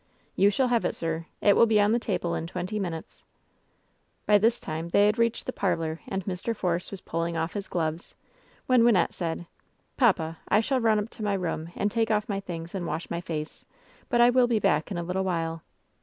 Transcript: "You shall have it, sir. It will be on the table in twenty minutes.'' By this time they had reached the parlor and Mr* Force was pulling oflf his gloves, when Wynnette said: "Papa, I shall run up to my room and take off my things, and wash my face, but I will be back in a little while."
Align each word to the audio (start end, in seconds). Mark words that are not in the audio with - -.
"You 0.35 0.49
shall 0.49 0.69
have 0.69 0.83
it, 0.83 0.95
sir. 0.95 1.27
It 1.41 1.55
will 1.55 1.67
be 1.67 1.79
on 1.79 1.91
the 1.91 1.99
table 1.99 2.33
in 2.33 2.47
twenty 2.47 2.79
minutes.'' 2.79 3.23
By 4.25 4.39
this 4.39 4.59
time 4.59 4.89
they 4.89 5.05
had 5.05 5.19
reached 5.19 5.45
the 5.45 5.53
parlor 5.53 6.01
and 6.07 6.25
Mr* 6.25 6.55
Force 6.55 6.89
was 6.89 7.01
pulling 7.01 7.35
oflf 7.35 7.53
his 7.53 7.67
gloves, 7.67 8.15
when 8.65 8.81
Wynnette 8.81 9.13
said: 9.13 9.45
"Papa, 9.97 10.39
I 10.47 10.59
shall 10.59 10.81
run 10.81 10.97
up 10.97 11.09
to 11.11 11.23
my 11.23 11.35
room 11.35 11.69
and 11.75 11.91
take 11.91 12.09
off 12.09 12.27
my 12.27 12.39
things, 12.39 12.73
and 12.73 12.87
wash 12.87 13.11
my 13.11 13.21
face, 13.21 13.63
but 14.09 14.19
I 14.19 14.31
will 14.31 14.47
be 14.47 14.57
back 14.57 14.89
in 14.89 14.97
a 14.97 15.03
little 15.03 15.23
while." 15.23 15.61